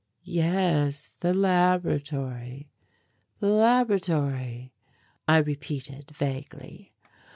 [0.23, 2.71] "Yes, the laboratory,
[3.39, 4.73] the laboratory,"
[5.27, 6.91] I repeated vaguely.